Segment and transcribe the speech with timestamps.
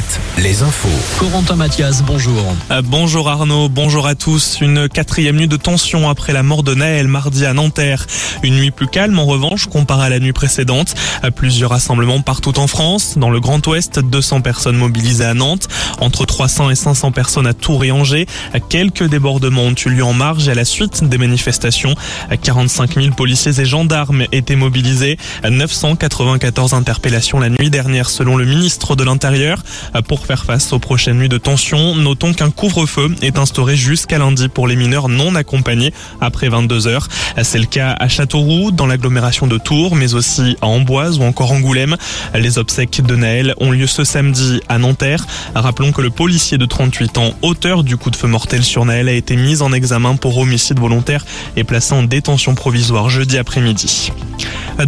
[0.00, 0.88] Alouette, les infos.
[1.18, 2.56] Corentin Mathias, bonjour.
[2.70, 4.58] Euh, bonjour Arnaud, bonjour à tous.
[4.60, 8.06] Une quatrième nuit de tension après la mort de Naël mardi à Nanterre.
[8.42, 10.94] Une nuit plus calme en revanche comparée à la nuit précédente.
[11.22, 13.18] À plusieurs rassemblements partout en France.
[13.18, 15.68] Dans le Grand Ouest, 200 personnes mobilisées à Nantes.
[16.00, 18.26] Entre 300 et 500 personnes à Tours et Angers.
[18.68, 21.94] Quelques débordements ont eu lieu en marge et à la suite des manifestations.
[22.42, 25.18] 45 000 policiers et gendarmes étaient mobilisés.
[25.48, 29.62] 994 interpellations la nuit dernière selon le ministre de l'Intérieur.
[30.08, 34.48] Pour faire face aux prochaines nuits de tension, notons qu'un couvre-feu est instauré jusqu'à lundi
[34.48, 37.08] pour les mineurs non accompagnés après 22 heures.
[37.42, 41.52] C'est le cas à Châteauroux, dans l'agglomération de Tours, mais aussi à Amboise ou encore
[41.52, 41.96] Angoulême.
[42.34, 45.26] Les obsèques de Naël ont lieu ce samedi à Nanterre.
[45.54, 49.08] Rappelons que le policier de 38 ans, auteur du coup de feu mortel sur Naël,
[49.08, 51.24] a été mis en examen pour homicide volontaire
[51.56, 54.12] et placé en détention provisoire jeudi après-midi.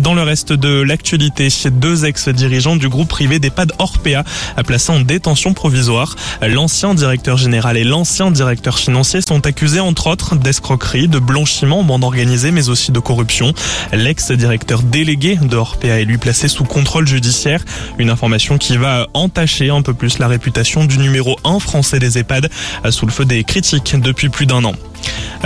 [0.00, 4.24] Dans le reste de l'actualité, deux ex-dirigeants du groupe privé d'EHPAD Orpea
[4.64, 6.16] placés en détention provisoire.
[6.40, 12.04] L'ancien directeur général et l'ancien directeur financier sont accusés entre autres d'escroquerie, de blanchiment, bande
[12.04, 13.52] organisée, mais aussi de corruption.
[13.92, 17.62] L'ex-directeur délégué de Orpea est lui placé sous contrôle judiciaire.
[17.98, 22.18] Une information qui va entacher un peu plus la réputation du numéro 1 français des
[22.18, 22.48] EHPAD
[22.90, 24.74] sous le feu des critiques depuis plus d'un an.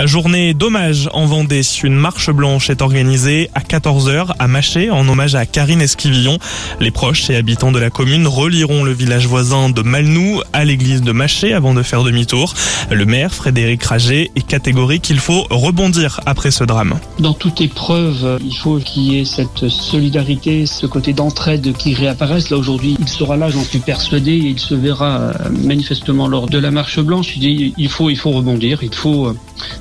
[0.05, 1.63] Journée d'hommage en Vendée.
[1.83, 6.37] Une marche blanche est organisée à 14h à Maché en hommage à Karine Esquivillon.
[6.79, 11.01] Les proches et habitants de la commune relieront le village voisin de Malnou à l'église
[11.01, 12.53] de Maché avant de faire demi-tour.
[12.91, 15.09] Le maire, Frédéric Rager, est catégorique.
[15.09, 16.99] Il faut rebondir après ce drame.
[17.19, 22.49] Dans toute épreuve, il faut qu'il y ait cette solidarité, ce côté d'entraide qui réapparaisse.
[22.49, 26.57] Là aujourd'hui, il sera là, j'en suis persuadé, il se verra euh, manifestement lors de
[26.57, 27.37] la marche blanche.
[27.37, 29.37] Il faut, il faut rebondir, il faut euh,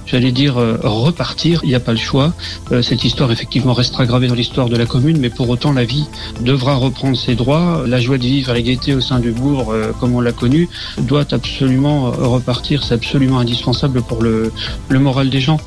[0.06, 1.60] j'allais dire, euh, repartir.
[1.64, 2.32] Il n'y a pas le choix.
[2.82, 6.06] Cette histoire, effectivement, restera gravée dans l'histoire de la commune, mais pour autant, la vie
[6.40, 7.82] devra reprendre ses droits.
[7.86, 10.32] La joie de vivre et la gaieté au sein du bourg, euh, comme on l'a
[10.32, 12.84] connu, doit absolument repartir.
[12.84, 14.52] C'est absolument indispensable pour le,
[14.88, 15.58] le moral des gens.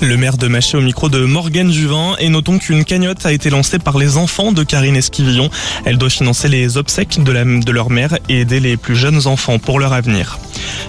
[0.00, 3.50] Le maire de Maché au micro de Morgane Juvin et notons qu'une cagnotte a été
[3.50, 5.50] lancée par les enfants de Karine Esquivillon.
[5.84, 9.26] Elle doit financer les obsèques de, la, de leur mère et aider les plus jeunes
[9.26, 10.38] enfants pour leur avenir.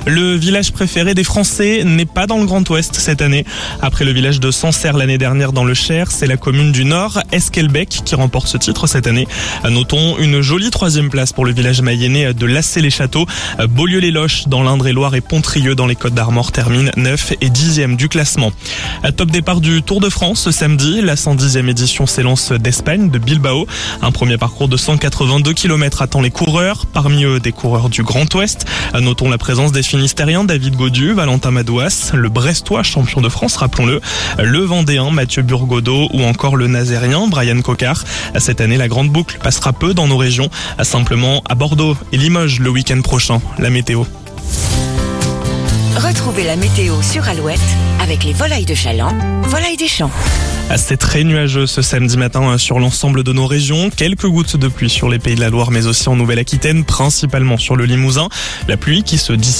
[0.07, 3.43] Le village préféré des Français n'est pas dans le Grand Ouest cette année.
[3.81, 7.19] Après le village de Sancerre l'année dernière dans le Cher, c'est la commune du Nord,
[7.31, 9.27] Esquelbec, qui remporte ce titre cette année.
[9.67, 13.25] Notons une jolie troisième place pour le village mayennais de Lassé-les-Châteaux.
[13.67, 18.51] Beaulieu-les-Loches dans l'Indre-et-Loire et Pontrieux dans les Côtes d'Armor termine 9 et 10e du classement.
[19.17, 23.65] Top départ du Tour de France ce samedi, la 110e édition s'élance d'Espagne, de Bilbao.
[24.03, 28.31] Un premier parcours de 182 km attend les coureurs, parmi eux des coureurs du Grand
[28.35, 28.67] Ouest.
[28.93, 34.01] Notons la présence des Finistériens David Godu, Valentin Madouas, le Brestois champion de France, rappelons-le,
[34.43, 38.03] le Vendéen Mathieu Burgodeau ou encore le Nazérien Brian Cocard.
[38.37, 40.49] Cette année, la grande boucle passera peu dans nos régions,
[40.83, 43.39] simplement à Bordeaux et Limoges le week-end prochain.
[43.57, 44.03] La météo.
[45.95, 47.57] Retrouvez la météo sur Alouette
[48.01, 50.11] avec les volailles de Chaland, volailles des champs.
[50.77, 53.89] C'est très nuageux ce samedi matin sur l'ensemble de nos régions.
[53.95, 57.57] Quelques gouttes de pluie sur les pays de la Loire, mais aussi en Nouvelle-Aquitaine, principalement
[57.57, 58.27] sur le Limousin.
[58.67, 59.53] La pluie qui se dissipe